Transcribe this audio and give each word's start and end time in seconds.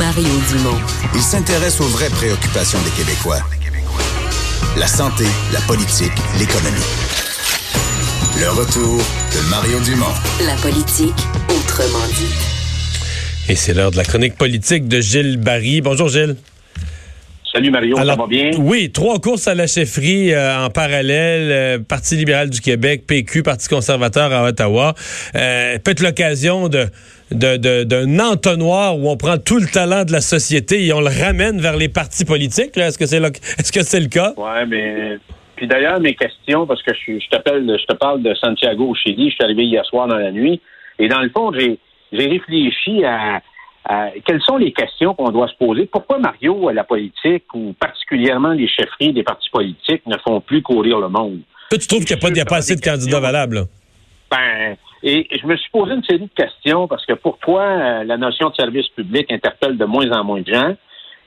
Mario 0.00 0.30
Dumont. 0.48 0.78
Il 1.14 1.20
s'intéresse 1.20 1.78
aux 1.78 1.88
vraies 1.88 2.08
préoccupations 2.08 2.78
des 2.84 2.90
Québécois. 2.90 3.36
La 4.78 4.86
santé, 4.86 5.24
la 5.52 5.60
politique, 5.60 6.10
l'économie. 6.38 6.88
Le 8.40 8.48
retour 8.48 8.96
de 8.96 9.50
Mario 9.50 9.78
Dumont. 9.80 10.06
La 10.46 10.54
politique, 10.54 11.12
autrement 11.50 12.06
dit. 12.16 12.32
Et 13.52 13.54
c'est 13.54 13.74
l'heure 13.74 13.90
de 13.90 13.98
la 13.98 14.04
chronique 14.04 14.36
politique 14.36 14.88
de 14.88 15.02
Gilles 15.02 15.36
Barry. 15.36 15.82
Bonjour 15.82 16.08
Gilles. 16.08 16.36
Salut 17.52 17.70
Mario, 17.70 17.94
ça 17.96 18.04
va 18.04 18.26
bien? 18.26 18.52
Oui, 18.58 18.90
trois 18.92 19.18
courses 19.18 19.48
à 19.48 19.54
la 19.54 19.66
chefferie 19.66 20.32
euh, 20.32 20.64
en 20.64 20.70
parallèle. 20.70 21.50
euh, 21.50 21.78
Parti 21.86 22.16
libéral 22.16 22.48
du 22.48 22.60
Québec, 22.62 23.04
PQ, 23.06 23.42
Parti 23.42 23.68
conservateur 23.68 24.32
à 24.32 24.44
Ottawa. 24.44 24.94
Euh, 25.34 25.76
peut-être 25.78 26.00
l'occasion 26.00 26.68
de- 26.68 26.88
d'un 27.30 28.18
entonnoir 28.20 28.96
où 28.98 29.08
on 29.08 29.16
prend 29.16 29.38
tout 29.38 29.58
le 29.58 29.66
talent 29.66 30.04
de 30.04 30.12
la 30.12 30.20
société 30.20 30.84
et 30.86 30.92
on 30.92 31.00
le 31.00 31.08
ramène 31.24 31.60
vers 31.60 31.76
les 31.76 31.88
partis 31.88 32.24
politiques. 32.24 32.76
Est-ce 32.76 32.98
que 32.98 33.06
c'est 33.06 33.20
le, 33.20 33.30
que 33.30 33.82
c'est 33.82 34.00
le 34.00 34.08
cas? 34.08 34.32
Ouais, 34.36 34.66
mais 34.66 35.18
puis 35.56 35.66
d'ailleurs 35.66 36.00
mes 36.00 36.14
questions 36.14 36.66
parce 36.66 36.82
que 36.82 36.92
je, 36.94 37.18
je 37.18 37.28
t'appelle, 37.28 37.64
je 37.80 37.86
te 37.86 37.94
parle 37.96 38.22
de 38.22 38.34
Santiago 38.34 38.88
au 38.88 38.94
Chili. 38.94 39.30
Je 39.30 39.34
suis 39.34 39.44
arrivé 39.44 39.64
hier 39.64 39.84
soir 39.84 40.08
dans 40.08 40.16
la 40.16 40.32
nuit 40.32 40.60
et 40.98 41.08
dans 41.08 41.20
le 41.20 41.30
fond 41.30 41.52
j'ai 41.52 41.78
réfléchi 42.12 43.04
à, 43.04 43.40
à 43.84 44.08
quelles 44.26 44.42
sont 44.42 44.56
les 44.56 44.72
questions 44.72 45.14
qu'on 45.14 45.30
doit 45.30 45.48
se 45.48 45.54
poser. 45.56 45.86
Pourquoi 45.86 46.18
Mario 46.18 46.70
la 46.70 46.84
politique 46.84 47.44
ou 47.54 47.74
particulièrement 47.78 48.52
les 48.52 48.66
chefferies 48.68 49.12
des 49.12 49.22
partis 49.22 49.50
politiques 49.50 50.04
ne 50.06 50.16
font 50.26 50.40
plus 50.40 50.62
courir 50.62 50.98
le 50.98 51.08
monde? 51.08 51.40
Toi, 51.70 51.78
tu 51.78 51.86
trouves 51.86 52.04
qu'il 52.04 52.16
n'y 52.16 52.22
a, 52.24 52.28
pas- 52.28 52.36
y 52.36 52.40
a 52.40 52.44
pas 52.44 52.56
assez 52.56 52.74
de 52.74 52.80
candidats 52.80 53.20
valables? 53.20 53.54
là? 53.56 53.62
Ben, 54.32 54.76
et 55.02 55.38
je 55.40 55.46
me 55.46 55.56
suis 55.56 55.70
posé 55.70 55.94
une 55.94 56.04
série 56.04 56.20
de 56.20 56.34
questions 56.34 56.86
parce 56.86 57.06
que 57.06 57.14
pour 57.14 57.38
toi, 57.38 57.62
euh, 57.62 58.04
la 58.04 58.16
notion 58.16 58.50
de 58.50 58.54
service 58.54 58.88
public 58.88 59.30
interpelle 59.32 59.76
de 59.76 59.84
moins 59.84 60.10
en 60.12 60.24
moins 60.24 60.42
de 60.42 60.52
gens. 60.52 60.74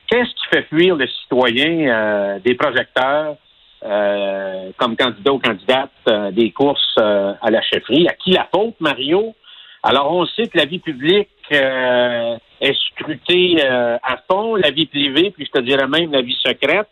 Qu'est-ce 0.08 0.30
qui 0.30 0.48
fait 0.52 0.64
fuir 0.64 0.96
le 0.96 1.08
citoyen 1.08 1.88
euh, 1.88 2.40
des 2.40 2.56
projecteurs 2.56 3.36
euh, 3.84 4.70
comme 4.78 4.96
candidat 4.96 5.34
ou 5.34 5.40
candidate 5.40 5.92
euh, 6.08 6.32
des 6.32 6.52
courses 6.52 6.96
euh, 7.00 7.34
à 7.42 7.50
la 7.50 7.62
chefferie? 7.62 8.08
À 8.08 8.14
qui 8.14 8.32
la 8.32 8.48
faute, 8.54 8.76
Mario? 8.80 9.34
Alors, 9.82 10.14
on 10.14 10.26
sait 10.28 10.48
que 10.48 10.58
la 10.58 10.66
vie 10.66 10.80
publique 10.80 11.30
euh, 11.52 12.38
est 12.62 12.78
scrutée 12.92 13.62
à 13.66 14.18
fond, 14.30 14.56
la 14.56 14.72
vie 14.72 14.86
privée, 14.86 15.32
puis 15.32 15.46
je 15.46 15.52
te 15.52 15.60
dirais 15.60 15.88
même 15.88 16.12
la 16.12 16.22
vie 16.22 16.38
secrète. 16.42 16.88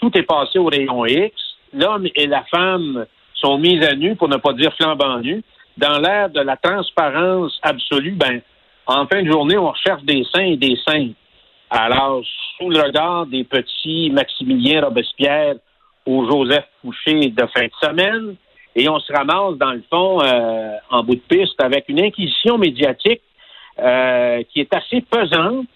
Tout 0.00 0.10
est 0.18 0.22
passé 0.24 0.58
au 0.58 0.66
rayon 0.66 1.06
X. 1.06 1.34
L'homme 1.72 2.06
et 2.14 2.26
la 2.26 2.42
femme 2.44 3.06
sont 3.34 3.56
mis 3.58 3.82
à 3.84 3.94
nu, 3.94 4.16
pour 4.16 4.28
ne 4.28 4.36
pas 4.36 4.52
dire 4.52 4.74
flambant 4.74 5.18
nus. 5.20 5.42
Dans 5.76 5.98
l'ère 5.98 6.30
de 6.30 6.40
la 6.40 6.56
transparence 6.56 7.58
absolue, 7.62 8.12
ben, 8.12 8.40
en 8.86 9.06
fin 9.06 9.22
de 9.22 9.30
journée, 9.30 9.58
on 9.58 9.70
recherche 9.70 10.02
des 10.04 10.24
saints 10.32 10.44
et 10.44 10.56
des 10.56 10.78
saints. 10.86 11.10
Alors, 11.68 12.22
sous 12.56 12.70
le 12.70 12.80
regard 12.80 13.26
des 13.26 13.44
petits 13.44 14.10
Maximilien 14.10 14.82
Robespierre 14.82 15.56
ou 16.06 16.24
Joseph 16.30 16.66
Fouché 16.80 17.28
de 17.28 17.46
fin 17.46 17.64
de 17.64 17.70
semaine, 17.82 18.36
et 18.74 18.88
on 18.88 18.98
se 19.00 19.12
ramasse, 19.12 19.56
dans 19.58 19.72
le 19.72 19.82
fond, 19.90 20.22
euh, 20.22 20.76
en 20.90 21.02
bout 21.02 21.16
de 21.16 21.20
piste 21.20 21.60
avec 21.62 21.88
une 21.88 22.00
inquisition 22.00 22.56
médiatique 22.58 23.22
euh, 23.78 24.42
qui 24.50 24.60
est 24.60 24.74
assez 24.74 25.02
pesante 25.02 25.66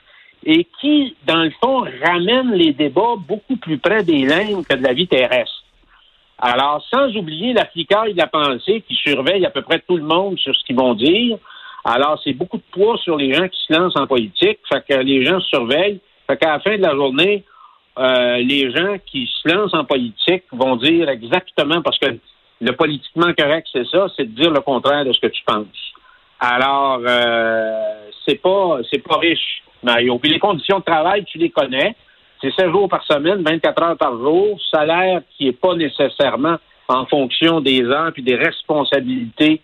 et 0.45 0.67
qui, 0.81 1.15
dans 1.27 1.43
le 1.43 1.53
fond, 1.63 1.85
ramène 2.03 2.53
les 2.53 2.73
débats 2.73 3.17
beaucoup 3.19 3.57
plus 3.57 3.79
près 3.79 4.03
des 4.03 4.25
lignes 4.25 4.65
que 4.65 4.77
de 4.77 4.83
la 4.83 4.95
vie 4.95 5.09
terrestre. 5.09 5.65
Alors, 6.43 6.83
sans 6.91 7.15
oublier 7.17 7.53
la 7.53 7.65
de 7.65 8.17
la 8.17 8.27
pensée 8.27 8.83
qui 8.89 8.95
surveille 8.95 9.45
à 9.45 9.51
peu 9.51 9.63
près 9.63 9.81
tout 9.81 9.97
le 9.97 10.03
monde 10.03 10.39
sur 10.39 10.55
ce 10.55 10.65
qu'ils 10.65 10.77
vont 10.77 10.95
dire. 10.95 11.37
Alors, 11.85 12.21
c'est 12.25 12.33
beaucoup 12.33 12.57
de 12.57 12.63
poids 12.73 12.97
sur 12.99 13.17
les 13.17 13.33
gens 13.35 13.49
qui 13.49 13.61
se 13.67 13.73
lancent 13.73 13.97
en 13.97 14.07
politique. 14.07 14.59
Fait 14.73 14.85
que 14.87 14.95
les 15.01 15.25
gens 15.25 15.41
surveillent. 15.41 16.01
Fait 16.27 16.37
qu'à 16.37 16.53
la 16.53 16.61
fin 16.61 16.77
de 16.77 16.83
la 16.83 16.95
journée, 16.95 17.45
euh, 17.99 18.37
les 18.39 18.71
gens 18.71 18.97
qui 19.05 19.29
se 19.43 19.49
lancent 19.49 19.75
en 19.75 19.85
politique 19.85 20.45
vont 20.53 20.77
dire 20.77 21.09
exactement, 21.09 21.83
parce 21.83 21.99
que 21.99 22.19
le 22.61 22.73
politiquement 22.73 23.33
correct, 23.37 23.69
c'est 23.73 23.87
ça, 23.87 24.07
c'est 24.17 24.25
de 24.25 24.41
dire 24.41 24.51
le 24.51 24.61
contraire 24.61 25.05
de 25.05 25.13
ce 25.13 25.21
que 25.21 25.27
tu 25.27 25.43
penses. 25.45 25.67
Alors, 26.39 27.01
euh, 27.07 28.09
c'est 28.27 28.41
pas 28.41 28.79
c'est 28.91 29.03
pas 29.07 29.19
riche, 29.19 29.63
Mario. 29.83 30.19
Puis 30.19 30.31
les 30.31 30.39
conditions 30.39 30.79
de 30.79 30.85
travail, 30.85 31.25
tu 31.25 31.39
les 31.39 31.51
connais. 31.51 31.95
C'est 32.43 32.53
7 32.55 32.71
jours 32.71 32.89
par 32.89 33.05
semaine, 33.05 33.43
24 33.43 33.83
heures 33.83 33.97
par 33.97 34.13
jour, 34.19 34.59
salaire 34.73 35.21
qui 35.37 35.49
est 35.49 35.53
pas 35.53 35.75
nécessairement 35.75 36.57
en 36.89 37.07
fonction 37.07 37.61
des 37.61 37.83
heures 37.85 38.13
puis 38.13 38.23
des 38.23 38.35
responsabilités 38.37 39.61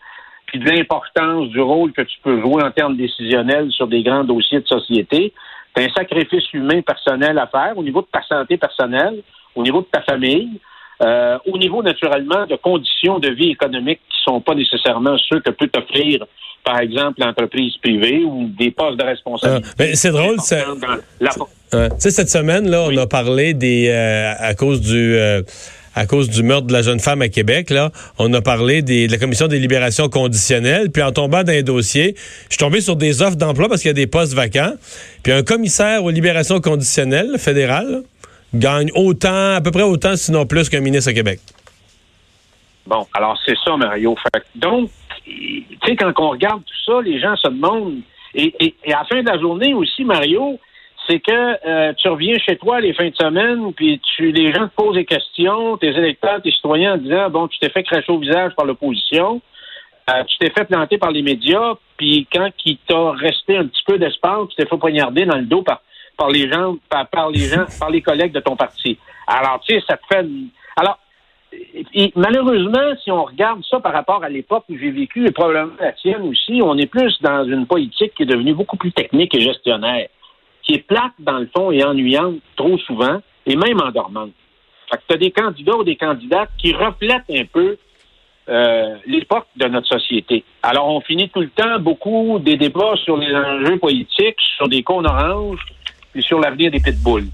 puis 0.46 0.60
de 0.60 0.70
l'importance 0.70 1.48
du 1.48 1.60
rôle 1.60 1.92
que 1.92 2.02
tu 2.02 2.18
peux 2.22 2.40
jouer 2.40 2.62
en 2.62 2.70
termes 2.70 2.96
décisionnels 2.96 3.70
sur 3.72 3.88
des 3.88 4.02
grands 4.02 4.22
dossiers 4.24 4.60
de 4.60 4.66
société. 4.66 5.32
C'est 5.74 5.84
un 5.90 5.92
sacrifice 5.92 6.44
humain 6.52 6.80
personnel 6.82 7.36
à 7.38 7.46
faire 7.48 7.72
au 7.76 7.82
niveau 7.82 8.00
de 8.02 8.06
ta 8.12 8.22
santé 8.22 8.56
personnelle, 8.56 9.22
au 9.56 9.62
niveau 9.62 9.80
de 9.80 9.86
ta 9.90 10.02
famille, 10.02 10.60
euh, 11.02 11.36
au 11.46 11.58
niveau 11.58 11.82
naturellement 11.82 12.46
de 12.46 12.56
conditions 12.56 13.18
de 13.18 13.28
vie 13.30 13.50
économique 13.50 14.00
qui 14.08 14.18
sont 14.24 14.40
pas 14.40 14.54
nécessairement 14.54 15.16
ceux 15.28 15.40
que 15.40 15.50
peut 15.50 15.68
offrir, 15.76 16.24
par 16.64 16.78
exemple, 16.80 17.20
l'entreprise 17.20 17.76
privée 17.78 18.22
ou 18.24 18.46
des 18.56 18.70
postes 18.70 18.98
de 18.98 19.04
responsabilité. 19.04 19.68
Mais 19.78 19.94
c'est 19.94 20.12
drôle, 20.12 20.38
ça- 20.40 20.64
dans 20.66 20.94
la- 21.20 21.30
Ouais. 21.72 21.88
Tu 21.90 21.96
sais, 21.98 22.10
cette 22.10 22.30
semaine, 22.30 22.70
là, 22.70 22.82
on 22.82 22.96
a 22.96 23.06
parlé 23.06 23.54
des 23.54 23.88
euh, 23.88 24.32
à 24.38 24.54
cause 24.54 24.80
du 24.80 25.16
euh, 25.16 25.42
à 25.96 26.06
cause 26.06 26.28
du 26.28 26.42
meurtre 26.42 26.66
de 26.66 26.72
la 26.74 26.82
jeune 26.82 27.00
femme 27.00 27.22
à 27.22 27.28
Québec, 27.28 27.70
là, 27.70 27.90
on 28.18 28.32
a 28.34 28.42
parlé 28.42 28.82
des, 28.82 29.06
de 29.06 29.12
la 29.12 29.18
commission 29.18 29.48
des 29.48 29.58
libérations 29.58 30.10
conditionnelles. 30.10 30.90
Puis 30.92 31.02
en 31.02 31.10
tombant 31.10 31.42
dans 31.42 31.52
un 31.52 31.62
dossier, 31.62 32.14
je 32.16 32.54
suis 32.54 32.58
tombé 32.58 32.82
sur 32.82 32.96
des 32.96 33.22
offres 33.22 33.36
d'emploi 33.36 33.68
parce 33.68 33.80
qu'il 33.80 33.88
y 33.88 33.90
a 33.90 33.94
des 33.94 34.06
postes 34.06 34.34
vacants. 34.34 34.74
Puis 35.22 35.32
un 35.32 35.42
commissaire 35.42 36.04
aux 36.04 36.10
libérations 36.10 36.60
conditionnelles 36.60 37.38
fédéral 37.38 38.02
gagne 38.54 38.90
autant, 38.94 39.54
à 39.54 39.60
peu 39.62 39.70
près 39.70 39.82
autant, 39.82 40.16
sinon 40.16 40.44
plus 40.44 40.68
qu'un 40.68 40.80
ministre 40.80 41.10
à 41.10 41.14
Québec. 41.14 41.40
Bon, 42.86 43.06
alors 43.14 43.38
c'est 43.44 43.56
ça, 43.64 43.74
Mario. 43.76 44.14
Fait 44.22 44.42
donc, 44.54 44.90
tu 45.24 45.64
sais, 45.84 45.96
quand 45.96 46.12
on 46.18 46.30
regarde 46.30 46.62
tout 46.62 46.92
ça, 46.92 47.00
les 47.02 47.18
gens 47.18 47.34
se 47.36 47.48
demandent. 47.48 48.00
Et, 48.34 48.54
et, 48.60 48.74
et 48.84 48.92
à 48.92 48.98
la 48.98 49.04
fin 49.06 49.22
de 49.22 49.28
la 49.28 49.40
journée 49.40 49.72
aussi, 49.72 50.04
Mario, 50.04 50.58
c'est 51.08 51.20
que 51.20 51.66
euh, 51.66 51.92
tu 51.94 52.08
reviens 52.08 52.36
chez 52.38 52.56
toi 52.56 52.80
les 52.80 52.92
fins 52.92 53.08
de 53.08 53.16
semaine, 53.16 53.72
puis 53.74 54.00
tu, 54.00 54.32
les 54.32 54.52
gens 54.52 54.68
te 54.68 54.74
posent 54.74 54.94
des 54.94 55.04
questions, 55.04 55.76
tes 55.76 55.88
électeurs, 55.88 56.42
tes 56.42 56.50
citoyens, 56.50 56.94
en 56.94 56.96
disant 56.98 57.30
bon, 57.30 57.48
tu 57.48 57.58
t'es 57.58 57.70
fait 57.70 57.82
cracher 57.82 58.12
au 58.12 58.18
visage 58.18 58.52
par 58.56 58.66
l'opposition, 58.66 59.40
euh, 60.10 60.24
tu 60.24 60.38
t'es 60.38 60.50
fait 60.50 60.64
planter 60.64 60.98
par 60.98 61.10
les 61.10 61.22
médias, 61.22 61.74
puis 61.96 62.26
quand 62.32 62.50
il 62.64 62.78
t'a 62.78 63.10
resté 63.12 63.56
un 63.56 63.66
petit 63.66 63.82
peu 63.86 63.98
d'espace, 63.98 64.48
tu 64.50 64.56
t'es 64.56 64.66
fait 64.66 64.78
poignarder 64.78 65.24
dans 65.24 65.36
le 65.36 65.46
dos 65.46 65.62
par, 65.62 65.80
les 66.30 66.50
gens, 66.50 66.76
par, 66.88 67.30
les 67.30 67.40
gens, 67.40 67.66
par 67.78 67.90
les 67.90 68.02
collègues 68.02 68.32
de 68.32 68.40
ton 68.40 68.56
parti. 68.56 68.98
Alors, 69.26 69.60
tu 69.60 69.74
sais, 69.74 69.84
ça 69.88 69.96
te 69.96 70.06
fait. 70.06 70.26
Alors, 70.76 70.98
malheureusement, 72.14 72.94
si 73.02 73.10
on 73.10 73.24
regarde 73.24 73.62
ça 73.68 73.80
par 73.80 73.92
rapport 73.92 74.22
à 74.22 74.28
l'époque 74.28 74.64
où 74.68 74.76
j'ai 74.78 74.90
vécu, 74.90 75.26
et 75.26 75.30
probablement 75.32 75.72
la 75.80 75.92
tienne 75.92 76.22
aussi, 76.22 76.60
on 76.62 76.76
est 76.78 76.86
plus 76.86 77.20
dans 77.22 77.44
une 77.44 77.66
politique 77.66 78.14
qui 78.14 78.22
est 78.22 78.26
devenue 78.26 78.54
beaucoup 78.54 78.76
plus 78.76 78.92
technique 78.92 79.34
et 79.34 79.40
gestionnaire, 79.40 80.08
qui 80.66 80.74
est 80.74 80.86
plate 80.86 81.12
dans 81.18 81.38
le 81.38 81.48
fond 81.54 81.70
et 81.70 81.84
ennuyante 81.84 82.36
trop 82.56 82.76
souvent, 82.78 83.20
et 83.46 83.56
même 83.56 83.80
endormante. 83.80 84.32
Fait 84.90 84.96
que 84.96 85.02
tu 85.08 85.14
as 85.14 85.18
des 85.18 85.30
candidats 85.30 85.76
ou 85.76 85.84
des 85.84 85.96
candidates 85.96 86.50
qui 86.58 86.72
reflètent 86.72 87.30
un 87.30 87.44
peu 87.44 87.76
euh, 88.48 88.96
l'époque 89.06 89.46
de 89.56 89.66
notre 89.66 89.88
société. 89.88 90.44
Alors, 90.62 90.88
on 90.88 91.00
finit 91.00 91.28
tout 91.28 91.40
le 91.40 91.48
temps 91.50 91.78
beaucoup 91.80 92.38
des 92.40 92.56
débats 92.56 92.94
sur 93.04 93.16
les 93.16 93.34
enjeux 93.34 93.78
politiques, 93.78 94.40
sur 94.56 94.68
des 94.68 94.82
cônes 94.82 95.06
oranges, 95.06 95.64
et 96.14 96.22
sur 96.22 96.40
l'avenir 96.40 96.70
des 96.70 96.80
pitbulls. 96.80 97.30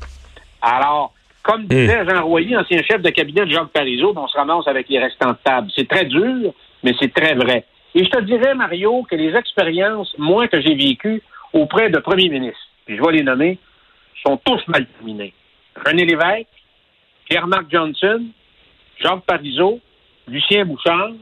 Alors, 0.60 1.12
comme 1.42 1.66
disait 1.66 2.04
Jean 2.08 2.24
Royer, 2.24 2.56
ancien 2.56 2.82
chef 2.82 3.02
de 3.02 3.10
cabinet 3.10 3.46
de 3.46 3.50
Jacques 3.50 3.72
Parizeau, 3.72 4.12
on 4.16 4.28
se 4.28 4.36
ramasse 4.36 4.66
avec 4.66 4.88
les 4.88 4.98
restants 4.98 5.30
de 5.30 5.38
table. 5.42 5.70
C'est 5.74 5.88
très 5.88 6.04
dur, 6.04 6.52
mais 6.82 6.94
c'est 7.00 7.12
très 7.12 7.34
vrai. 7.34 7.64
Et 7.94 8.04
je 8.04 8.10
te 8.10 8.20
dirais, 8.22 8.54
Mario, 8.54 9.02
que 9.10 9.16
les 9.16 9.34
expériences, 9.34 10.14
moi, 10.18 10.48
que 10.48 10.60
j'ai 10.60 10.74
vécues 10.74 11.22
auprès 11.52 11.90
de 11.90 11.98
premiers 11.98 12.28
ministres, 12.28 12.68
puis 12.84 12.96
je 12.96 13.02
vais 13.02 13.12
les 13.12 13.22
nommer, 13.22 13.58
sont 14.24 14.36
tous 14.38 14.60
mal 14.68 14.86
terminées. 14.86 15.32
René 15.84 16.04
Lévesque, 16.04 16.48
Pierre-Marc 17.28 17.70
Johnson, 17.70 18.26
Jacques 19.00 19.24
Parizeau, 19.24 19.80
Lucien 20.28 20.64
Bouchard, 20.64 21.12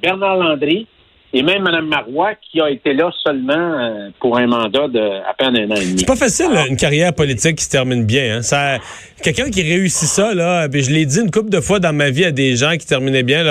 Bernard 0.00 0.36
Landry, 0.36 0.86
et 1.32 1.42
même 1.42 1.62
Mme 1.62 1.86
Marois, 1.86 2.32
qui 2.34 2.60
a 2.60 2.68
été 2.70 2.92
là 2.92 3.10
seulement 3.22 3.52
euh, 3.52 4.08
pour 4.18 4.36
un 4.36 4.46
mandat 4.46 4.88
de 4.88 4.98
à 4.98 5.32
peine 5.38 5.56
un 5.56 5.70
an 5.70 5.76
et 5.76 5.86
demi. 5.86 5.98
C'est 5.98 6.06
pas 6.06 6.16
facile, 6.16 6.48
une 6.68 6.76
carrière 6.76 7.14
politique 7.14 7.56
qui 7.56 7.64
se 7.64 7.70
termine 7.70 8.04
bien. 8.04 8.38
Hein. 8.38 8.42
Ça, 8.42 8.78
quelqu'un 9.22 9.48
qui 9.48 9.62
réussit 9.62 10.08
ça, 10.08 10.34
là, 10.34 10.68
puis 10.68 10.82
je 10.82 10.90
l'ai 10.90 11.06
dit 11.06 11.20
une 11.20 11.30
couple 11.30 11.50
de 11.50 11.60
fois 11.60 11.78
dans 11.78 11.92
ma 11.92 12.10
vie 12.10 12.24
à 12.24 12.32
des 12.32 12.56
gens 12.56 12.72
qui 12.76 12.86
terminaient 12.86 13.22
bien 13.22 13.44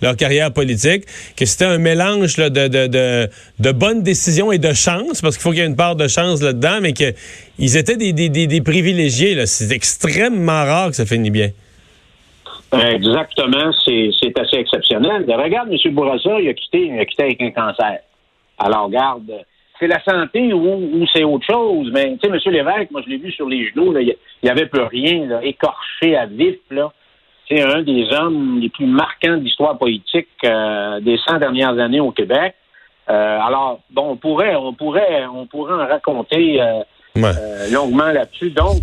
leur, 0.00 0.16
carrière 0.16 0.50
politique, 0.50 1.04
que 1.36 1.44
c'était 1.44 1.66
un 1.66 1.78
mélange 1.78 2.38
là, 2.38 2.48
de, 2.48 2.68
de, 2.68 2.86
de, 2.86 3.28
de 3.58 3.72
bonnes 3.72 4.02
décisions 4.02 4.50
et 4.50 4.58
de 4.58 4.72
chance, 4.72 5.20
parce 5.20 5.36
qu'il 5.36 5.42
faut 5.42 5.50
qu'il 5.50 5.58
y 5.58 5.62
ait 5.62 5.66
une 5.66 5.76
part 5.76 5.96
de 5.96 6.08
chance 6.08 6.40
là-dedans, 6.40 6.78
mais 6.80 6.94
qu'ils 6.94 7.76
étaient 7.76 7.96
des, 7.96 8.14
des, 8.14 8.30
des, 8.30 8.46
des 8.46 8.60
privilégiés. 8.62 9.44
C'est 9.44 9.72
extrêmement 9.72 10.64
rare 10.64 10.88
que 10.90 10.96
ça 10.96 11.04
finisse 11.04 11.32
bien. 11.32 11.50
Exactement, 12.72 13.70
c'est 13.84 14.38
assez 14.38 14.56
exceptionnel. 14.56 15.24
Regarde, 15.28 15.70
M. 15.70 15.94
Bourassa, 15.94 16.40
il 16.40 16.48
a 16.48 16.54
quitté, 16.54 16.86
il 16.86 16.98
a 16.98 17.04
quitté 17.04 17.22
avec 17.22 17.42
un 17.42 17.50
cancer. 17.50 18.00
Alors, 18.58 18.86
regarde, 18.86 19.30
c'est 19.78 19.86
la 19.86 20.02
santé 20.02 20.52
ou, 20.52 21.06
c'est 21.12 21.24
autre 21.24 21.46
chose. 21.46 21.90
Mais, 21.92 22.16
tu 22.20 22.28
sais, 22.28 22.34
M. 22.34 22.52
Lévesque, 22.52 22.90
moi, 22.90 23.02
je 23.04 23.10
l'ai 23.10 23.18
vu 23.18 23.30
sur 23.30 23.48
les 23.48 23.68
genoux, 23.68 23.92
là, 23.92 24.00
il 24.00 24.16
n'y 24.42 24.50
avait 24.50 24.66
plus 24.66 24.82
rien, 24.82 25.26
là, 25.26 25.40
écorché 25.44 26.16
à 26.16 26.26
vif, 26.26 26.56
là. 26.70 26.92
C'est 27.48 27.62
un 27.62 27.82
des 27.82 28.08
hommes 28.12 28.58
les 28.58 28.68
plus 28.68 28.86
marquants 28.86 29.36
de 29.36 29.42
l'histoire 29.44 29.78
politique 29.78 30.26
euh, 30.44 30.98
des 30.98 31.16
100 31.16 31.38
dernières 31.38 31.78
années 31.78 32.00
au 32.00 32.10
Québec. 32.10 32.56
Euh, 33.08 33.38
alors, 33.40 33.78
bon, 33.90 34.10
on 34.10 34.16
pourrait, 34.16 34.56
on 34.56 34.72
pourrait, 34.72 35.24
on 35.32 35.46
pourrait 35.46 35.74
en 35.74 35.86
raconter 35.86 36.60
euh, 36.60 36.82
longuement 37.70 38.10
là-dessus. 38.10 38.50
Donc, 38.50 38.82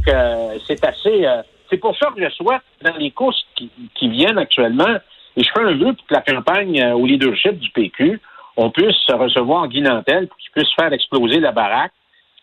c'est 0.66 0.86
assez 0.86 1.28
c'est 1.74 1.80
pour 1.80 1.98
ça 1.98 2.12
que 2.16 2.24
je 2.24 2.30
souhaite, 2.30 2.62
dans 2.84 2.96
les 2.98 3.10
courses 3.10 3.44
qui, 3.56 4.08
viennent 4.08 4.38
actuellement, 4.38 4.98
et 5.36 5.44
je 5.44 5.50
fais 5.50 5.64
un 5.64 5.76
vœu 5.76 5.94
pour 5.94 6.06
que 6.06 6.14
la 6.14 6.22
campagne 6.22 6.80
euh, 6.80 6.94
au 6.94 7.08
leadership 7.08 7.58
du 7.58 7.70
PQ, 7.72 8.22
on 8.58 8.70
puisse 8.70 9.10
recevoir 9.10 9.68
Guy 9.68 9.82
Nantel 9.82 10.28
pour 10.28 10.38
qu'il 10.38 10.52
puisse 10.52 10.72
faire 10.76 10.94
exploser 10.94 11.40
la 11.40 11.52
baraque, 11.52 11.92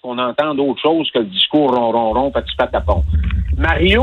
qu'on 0.02 0.18
entende 0.18 0.58
autre 0.58 0.80
chose 0.80 1.08
que 1.12 1.20
le 1.20 1.26
discours 1.26 1.72
ron, 1.72 1.92
ron, 1.92 2.12
ron, 2.12 2.30
petit 2.32 2.56
patapon. 2.56 3.04
Mario, 3.56 4.02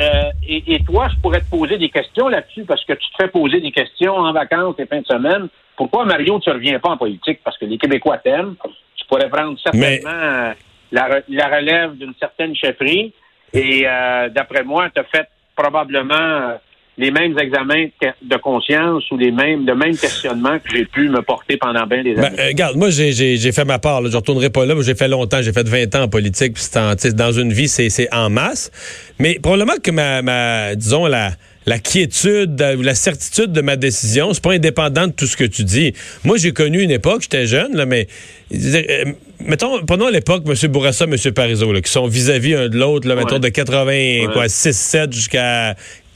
euh, 0.00 0.30
et, 0.48 0.82
toi, 0.82 1.08
je 1.08 1.20
pourrais 1.20 1.40
te 1.40 1.50
poser 1.50 1.78
des 1.78 1.90
questions 1.90 2.26
là-dessus 2.26 2.64
parce 2.64 2.84
que 2.84 2.94
tu 2.94 3.08
te 3.10 3.22
fais 3.22 3.28
poser 3.28 3.60
des 3.60 3.70
questions 3.70 4.16
en 4.16 4.32
vacances 4.32 4.74
et 4.78 4.86
fin 4.86 5.00
de 5.00 5.06
semaine. 5.06 5.48
Pourquoi, 5.76 6.04
Mario, 6.04 6.40
tu 6.40 6.50
ne 6.50 6.54
reviens 6.54 6.80
pas 6.80 6.90
en 6.90 6.96
politique? 6.96 7.40
Parce 7.44 7.56
que 7.58 7.66
les 7.66 7.78
Québécois 7.78 8.18
t'aiment. 8.18 8.56
Tu 8.96 9.06
pourrais 9.06 9.28
prendre 9.28 9.56
certainement 9.60 10.10
euh, 10.10 10.52
la, 10.90 11.20
la 11.28 11.56
relève 11.56 11.96
d'une 11.96 12.14
certaine 12.18 12.56
chefferie. 12.56 13.12
Et 13.54 13.84
euh, 13.86 14.28
d'après 14.30 14.64
moi, 14.64 14.88
tu 14.94 15.00
as 15.00 15.04
fait 15.04 15.26
probablement 15.56 16.14
euh, 16.14 16.54
les 16.98 17.12
mêmes 17.12 17.38
examens 17.38 17.86
de 18.22 18.36
conscience 18.36 19.08
ou 19.12 19.16
les 19.16 19.30
mêmes, 19.30 19.64
le 19.64 19.76
même 19.76 19.96
questionnement 19.96 20.58
que 20.58 20.76
j'ai 20.76 20.84
pu 20.84 21.08
me 21.08 21.22
porter 21.22 21.56
pendant 21.56 21.86
bien 21.86 22.02
des 22.02 22.14
ben, 22.14 22.24
années. 22.24 22.40
Euh, 22.40 22.48
regarde, 22.48 22.76
moi, 22.76 22.90
j'ai 22.90 23.52
fait 23.52 23.64
ma 23.64 23.78
part. 23.78 24.02
Là. 24.02 24.10
Je 24.10 24.16
retournerai 24.16 24.50
pas 24.50 24.66
là, 24.66 24.74
mais 24.74 24.82
j'ai 24.82 24.96
fait 24.96 25.08
longtemps. 25.08 25.40
J'ai 25.40 25.52
fait 25.52 25.68
20 25.68 25.94
ans 25.94 26.02
en 26.02 26.08
politique. 26.08 26.54
Puis 26.54 27.14
dans 27.14 27.32
une 27.32 27.52
vie, 27.52 27.68
c'est 27.68 28.12
en 28.12 28.28
masse. 28.28 28.70
Mais 29.18 29.38
probablement 29.40 29.78
que 29.82 29.90
ma, 29.92 30.22
ma 30.22 30.74
disons, 30.74 31.06
la 31.06 31.30
la 31.66 31.78
quiétude 31.78 32.62
ou 32.78 32.82
la 32.82 32.94
certitude 32.94 33.52
de 33.52 33.60
ma 33.60 33.76
décision, 33.76 34.34
c'est 34.34 34.42
pas 34.42 34.52
indépendant 34.52 35.06
de 35.06 35.12
tout 35.12 35.26
ce 35.26 35.36
que 35.36 35.44
tu 35.44 35.64
dis. 35.64 35.94
Moi, 36.24 36.36
j'ai 36.36 36.52
connu 36.52 36.82
une 36.82 36.90
époque, 36.90 37.22
j'étais 37.22 37.46
jeune, 37.46 37.74
là, 37.74 37.86
mais 37.86 38.06
euh, 38.52 39.04
mettons, 39.40 39.84
pendant 39.84 40.08
l'époque, 40.08 40.44
M. 40.46 40.70
Bourassa, 40.70 41.04
M. 41.04 41.16
Parizeau, 41.32 41.72
qui 41.80 41.90
sont 41.90 42.06
vis-à-vis 42.06 42.54
un 42.54 42.68
de 42.68 42.78
l'autre, 42.78 43.08
là, 43.08 43.14
mettons, 43.14 43.38
de 43.38 43.48
86, 43.48 44.76
7 44.76 45.12
jusqu'à 45.12 45.74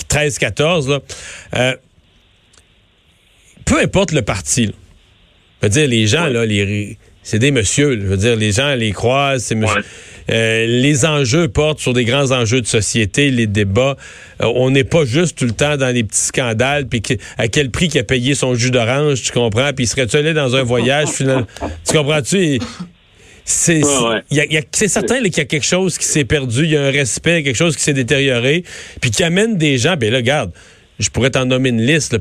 13, 0.09 0.39
14, 0.39 1.01
euh, 1.57 1.77
peu 3.65 3.81
importe 3.81 4.13
le 4.13 4.23
parti, 4.23 4.67
je 5.61 5.67
veux 5.67 5.71
dire, 5.71 5.89
les 5.89 6.07
gens, 6.07 6.27
là, 6.27 6.47
les, 6.47 6.99
c'est 7.23 7.39
des 7.39 7.51
messieurs, 7.51 7.99
je 8.01 8.07
veux 8.07 8.17
dire, 8.17 8.37
les 8.37 8.53
gens 8.53 8.75
les 8.75 8.93
croisent, 8.93 9.45
c'est 9.45 9.55
monsieur. 9.55 9.83
Euh, 10.31 10.67
les 10.67 11.05
enjeux 11.05 11.49
portent 11.49 11.81
sur 11.81 11.93
des 11.93 12.05
grands 12.05 12.33
enjeux 12.33 12.61
de 12.61 12.67
société, 12.67 13.31
les 13.31 13.47
débats. 13.47 13.97
Euh, 14.43 14.53
on 14.55 14.71
n'est 14.71 14.85
pas 14.85 15.05
juste 15.05 15.39
tout 15.39 15.45
le 15.45 15.53
temps 15.53 15.77
dans 15.77 15.95
les 15.95 16.05
petits 16.05 16.21
scandales, 16.21 16.87
puis 16.87 17.03
à 17.39 17.49
quel 17.49 17.71
prix 17.71 17.89
qu'il 17.89 18.01
a 18.01 18.05
payé 18.05 18.35
son 18.35 18.55
jus 18.55 18.71
d'orange, 18.71 19.23
tu 19.23 19.33
comprends? 19.33 19.73
Puis 19.75 19.87
serait-tu 19.87 20.17
allé 20.17 20.35
dans 20.35 20.57
un 20.57 20.63
voyage 20.63 21.09
final? 21.09 21.47
Tu 21.87 21.97
comprends-tu? 21.97 22.59
C'est 23.45 23.81
certain 24.89 25.23
qu'il 25.23 25.39
y 25.39 25.41
a 25.41 25.45
quelque 25.47 25.65
chose 25.65 25.97
qui 25.97 26.05
s'est 26.05 26.27
perdu, 26.27 26.65
il 26.65 26.71
y 26.71 26.77
a 26.77 26.83
un 26.83 26.91
respect, 26.91 27.43
quelque 27.43 27.57
chose 27.57 27.77
qui 27.77 27.83
s'est 27.83 27.95
détérioré, 27.95 28.63
puis 29.01 29.11
qui 29.11 29.25
amène 29.25 29.57
des 29.57 29.79
gens, 29.79 29.97
ben 29.97 30.13
là, 30.13 30.19
regarde, 30.19 30.53
je 30.99 31.11
pourrais 31.11 31.31
t'en 31.31 31.47
nommer 31.47 31.69
une 31.69 31.81
liste. 31.81 32.17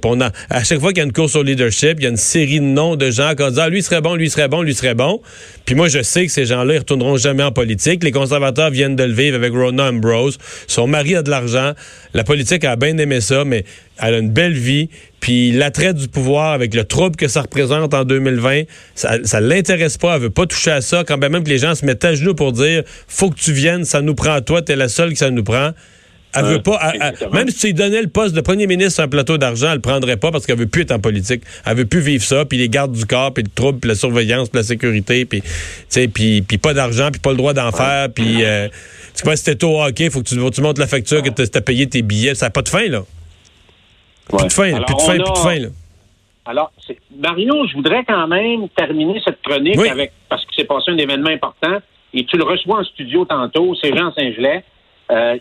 à 0.50 0.64
chaque 0.64 0.80
fois 0.80 0.90
qu'il 0.90 1.00
y 1.00 1.02
a 1.02 1.06
une 1.06 1.14
course 1.14 1.36
au 1.36 1.44
leadership, 1.44 1.96
il 1.98 2.04
y 2.04 2.06
a 2.06 2.10
une 2.10 2.18
série 2.18 2.60
de 2.60 2.66
noms 2.66 2.96
de 2.96 3.10
gens 3.10 3.34
qui 3.36 3.44
ont 3.44 3.50
dit 3.50 3.60
ah, 3.60 3.70
lui 3.70 3.82
serait 3.82 4.02
bon, 4.02 4.16
lui 4.16 4.30
serait 4.30 4.48
bon, 4.48 4.62
lui 4.62 4.76
serait 4.76 4.94
bon. 4.94 5.22
Puis 5.66 5.76
moi, 5.76 5.88
je 5.88 6.02
sais 6.02 6.26
que 6.26 6.32
ces 6.32 6.46
gens-là, 6.46 6.76
ils 6.76 6.80
retourneront 6.80 7.18
jamais 7.18 7.44
en 7.44 7.52
politique. 7.52 8.04
Les 8.04 8.12
conservateurs 8.12 8.70
viennent 8.70 8.96
de 8.96 9.04
le 9.04 9.14
vivre 9.14 9.36
avec 9.36 9.52
Rona 9.52 9.90
Ambrose. 9.90 10.38
Son 10.68 10.88
mari 10.88 11.16
a 11.16 11.24
de 11.24 11.30
l'argent. 11.30 11.74
La 12.14 12.24
politique 12.24 12.64
a 12.64 12.76
bien 12.76 12.98
aimé 12.98 13.22
ça, 13.22 13.44
mais 13.46 13.66
elle 14.00 14.14
a 14.14 14.18
une 14.20 14.32
belle 14.32 14.54
vie. 14.54 14.90
Puis 15.20 15.52
l'attrait 15.52 15.96
du 15.96 16.08
pouvoir 16.08 16.54
avec 16.54 16.76
le 16.76 16.84
trouble 16.84 17.16
que 17.16 17.28
ça 17.28 17.42
représente 17.42 17.94
en 17.96 18.04
2020, 18.04 18.64
ça, 18.94 19.18
ça 19.24 19.42
l'intéresse 19.42 19.98
pas. 19.98 20.16
Elle 20.16 20.22
veut 20.22 20.30
pas 20.30 20.46
toucher 20.46 20.72
à 20.72 20.82
ça. 20.82 21.04
Quand 21.04 21.18
même 21.18 21.44
que 21.44 21.50
les 21.50 21.58
gens 21.58 21.74
se 21.74 21.84
mettent 21.84 22.06
à 22.06 22.14
genoux 22.14 22.36
pour 22.36 22.52
dire 22.52 22.84
faut 23.08 23.32
que 23.32 23.40
tu 23.40 23.52
viennes, 23.52 23.86
ça 23.86 24.02
nous 24.02 24.14
prend 24.14 24.34
à 24.34 24.42
toi, 24.42 24.62
t'es 24.62 24.76
la 24.76 24.88
seule 24.88 25.10
qui 25.10 25.18
ça 25.18 25.32
nous 25.32 25.44
prend. 25.44 25.72
Elle 26.38 26.46
veut 26.46 26.62
pas. 26.62 26.94
même 27.34 27.50
si 27.50 27.60
tu 27.60 27.68
lui 27.68 27.74
donnais 27.74 28.02
le 28.02 28.08
poste 28.08 28.36
de 28.36 28.42
premier 28.42 28.68
ministre 28.68 28.94
sur 28.94 29.04
un 29.04 29.08
plateau 29.08 29.38
d'argent, 29.38 29.68
elle 29.70 29.76
le 29.76 29.82
prendrait 29.82 30.18
pas 30.18 30.32
parce 30.32 30.46
qu'elle 30.46 30.58
veut 30.58 30.68
plus 30.68 30.84
être 30.84 30.92
en 30.92 31.00
politique. 31.00 31.44
Elle 31.66 31.78
veut 31.78 31.86
plus 31.86 32.00
vivre 32.00 32.24
ça, 32.24 32.46
puis 32.46 32.58
les 32.58 32.70
gardes 32.70 32.92
du 32.92 33.06
corps, 33.06 33.34
puis 33.34 33.44
le 33.44 33.50
trouble, 33.50 33.80
puis 33.80 33.90
la 33.90 33.96
surveillance, 33.96 34.50
puis 34.50 34.58
la 34.60 34.64
sécurité, 34.64 35.26
puis 35.26 35.42
puis 36.14 36.42
puis 36.42 36.58
pas 36.58 36.74
d'argent, 36.74 37.10
puis 37.12 37.20
pas 37.20 37.32
le 37.32 37.38
droit 37.38 37.54
d'en 37.54 37.72
faire, 37.72 38.10
puis 38.14 38.44
euh, 38.44 38.68
tu 39.16 39.24
vois, 39.24 39.36
si 39.36 39.44
t'es 39.46 39.64
au 39.64 39.82
hockey, 39.82 40.10
faut 40.10 40.22
que 40.22 40.28
tu, 40.28 40.36
tu 40.52 40.62
montres 40.62 40.80
la 40.80 40.88
facture 40.88 41.22
que 41.22 41.30
tu 41.30 41.42
as 41.42 41.62
payé 41.62 41.88
tes 41.88 42.02
billets. 42.02 42.36
Ça 42.36 42.48
n'a 42.48 42.50
pas 42.52 42.62
de 42.62 42.70
fin 42.70 42.88
là. 42.88 43.04
Plus 44.30 44.46
de 44.46 44.52
fin, 44.52 44.72
plus 44.84 44.96
de 44.96 45.02
fin, 45.02 45.16
plus 45.16 45.32
de 45.32 45.38
fin 45.38 45.60
là. 45.60 45.70
Alors, 46.46 46.72
Mario, 47.20 47.68
je 47.68 47.76
voudrais 47.76 48.06
quand 48.06 48.28
même 48.28 48.70
terminer 48.70 49.22
cette 49.26 49.42
chronique 49.42 49.78
avec 49.80 50.14
parce 50.30 50.46
que 50.46 50.52
c'est 50.56 50.64
passé 50.64 50.92
un 50.92 50.98
événement 50.98 51.30
important 51.30 51.80
et 52.14 52.26
tu 52.26 52.38
le 52.38 52.44
reçois 52.44 52.80
en 52.80 52.84
studio 52.84 53.26
tantôt, 53.26 53.76
c'est 53.82 53.96
Jean 53.96 54.14
Saint-Gelais. 54.14 54.64
Euh, 55.10 55.38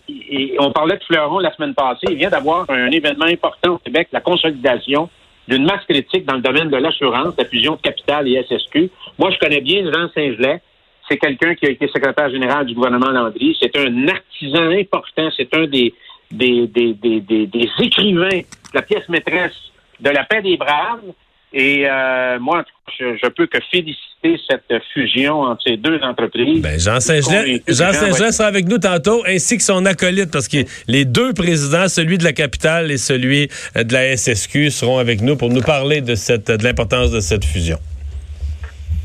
on 0.58 0.70
parlait 0.70 0.96
de 0.96 1.04
Fleuron 1.04 1.38
la 1.38 1.54
semaine 1.54 1.74
passée. 1.74 2.06
Il 2.08 2.16
vient 2.16 2.30
d'avoir 2.30 2.68
un 2.70 2.90
événement 2.90 3.26
important 3.26 3.72
au 3.74 3.78
Québec, 3.78 4.08
la 4.12 4.20
consolidation 4.20 5.08
d'une 5.48 5.64
masse 5.64 5.84
critique 5.88 6.24
dans 6.24 6.34
le 6.34 6.40
domaine 6.40 6.70
de 6.70 6.76
l'assurance, 6.76 7.34
la 7.38 7.44
fusion 7.44 7.76
de 7.76 7.80
capital 7.80 8.28
et 8.28 8.42
SSQ. 8.42 8.90
Moi, 9.18 9.30
je 9.30 9.38
connais 9.38 9.60
bien 9.60 9.84
Jean 9.84 10.08
Saint-Gelais. 10.14 10.60
C'est 11.08 11.18
quelqu'un 11.18 11.54
qui 11.54 11.66
a 11.66 11.70
été 11.70 11.86
secrétaire 11.88 12.30
général 12.30 12.66
du 12.66 12.74
gouvernement 12.74 13.10
Landry. 13.10 13.56
C'est 13.60 13.76
un 13.76 14.08
artisan 14.08 14.70
important. 14.70 15.28
C'est 15.36 15.52
un 15.54 15.66
des, 15.66 15.94
des, 16.30 16.66
des, 16.66 16.94
des, 16.94 17.20
des, 17.20 17.70
écrivains 17.80 18.38
de 18.38 18.74
la 18.74 18.82
pièce 18.82 19.08
maîtresse 19.08 19.54
de 20.00 20.10
la 20.10 20.24
paix 20.24 20.42
des 20.42 20.56
braves. 20.56 21.12
Et 21.52 21.88
euh, 21.88 22.38
moi, 22.40 22.64
je, 22.98 23.16
je 23.22 23.28
peux 23.28 23.46
que 23.46 23.58
féliciter 23.70 24.40
cette 24.48 24.82
fusion 24.92 25.42
entre 25.42 25.62
ces 25.66 25.76
deux 25.76 26.00
entreprises. 26.02 26.60
Ben, 26.60 26.78
Jean 26.78 27.00
Saint-Gelais 27.00 27.62
Jean 27.68 27.92
Saint 27.92 28.32
sera 28.32 28.48
avec 28.48 28.66
nous 28.66 28.78
tantôt, 28.78 29.24
ainsi 29.26 29.56
que 29.56 29.62
son 29.62 29.86
acolyte, 29.86 30.30
parce 30.32 30.48
que 30.48 30.58
les 30.88 31.04
deux 31.04 31.32
présidents, 31.32 31.88
celui 31.88 32.18
de 32.18 32.24
la 32.24 32.32
capitale 32.32 32.90
et 32.90 32.98
celui 32.98 33.48
de 33.74 33.92
la 33.92 34.16
SSQ, 34.16 34.70
seront 34.70 34.98
avec 34.98 35.20
nous 35.20 35.36
pour 35.36 35.50
nous 35.50 35.62
parler 35.62 36.00
de, 36.00 36.14
cette, 36.14 36.50
de 36.50 36.64
l'importance 36.64 37.10
de 37.10 37.20
cette 37.20 37.44
fusion. 37.44 37.78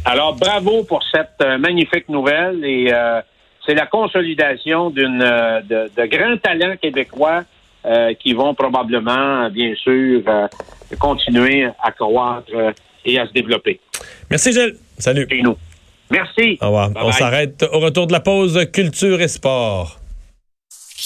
Alors, 0.04 0.36
bravo 0.36 0.84
pour 0.84 1.04
cette 1.12 1.30
euh, 1.44 1.60
magnifique 1.60 2.10
nouvelle 2.10 2.66
et 2.66 2.92
euh, 2.92 3.22
c'est 3.66 3.76
la 3.76 3.86
consolidation 3.86 4.90
d'une 4.90 5.20
de, 5.20 5.92
de 5.96 6.06
grands 6.08 6.38
talents 6.38 6.76
québécois 6.82 7.44
euh, 7.86 8.14
qui 8.14 8.34
vont 8.34 8.54
probablement, 8.54 9.50
bien 9.50 9.74
sûr, 9.76 10.22
euh, 10.28 10.48
continuer 11.00 11.68
à 11.82 11.92
croître 11.92 12.52
euh, 12.54 12.72
et 13.06 13.20
à 13.20 13.28
se 13.28 13.34
développer. 13.34 13.80
Merci, 14.30 14.52
Gilles. 14.52 14.76
Salut. 14.98 15.28
nous. 15.42 15.58
Merci. 16.10 16.58
Au 16.62 16.66
revoir. 16.68 16.92
On 16.96 17.12
s'arrête 17.12 17.66
au 17.72 17.80
retour 17.80 18.08
de 18.08 18.14
la 18.14 18.20
pause 18.20 18.66
culture 18.72 19.22
et 19.22 19.28
sport. 19.28 20.01